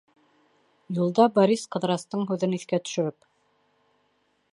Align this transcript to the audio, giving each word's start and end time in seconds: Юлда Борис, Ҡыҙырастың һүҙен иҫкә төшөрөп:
Юлда 0.99 1.27
Борис, 1.35 1.65
Ҡыҙырастың 1.75 2.25
һүҙен 2.31 2.57
иҫкә 2.59 2.81
төшөрөп: 2.87 3.29